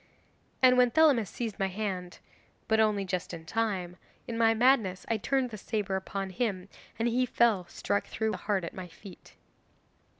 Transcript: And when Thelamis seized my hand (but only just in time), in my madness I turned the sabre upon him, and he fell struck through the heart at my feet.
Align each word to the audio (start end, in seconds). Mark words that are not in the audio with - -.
And 0.63 0.79
when 0.79 0.89
Thelamis 0.89 1.29
seized 1.29 1.59
my 1.59 1.67
hand 1.67 2.17
(but 2.67 2.79
only 2.79 3.05
just 3.05 3.35
in 3.35 3.45
time), 3.45 3.97
in 4.27 4.35
my 4.35 4.55
madness 4.55 5.05
I 5.09 5.17
turned 5.17 5.51
the 5.51 5.59
sabre 5.59 5.95
upon 5.95 6.31
him, 6.31 6.69
and 6.97 7.07
he 7.07 7.23
fell 7.27 7.67
struck 7.69 8.07
through 8.07 8.31
the 8.31 8.37
heart 8.37 8.63
at 8.63 8.73
my 8.73 8.87
feet. 8.87 9.35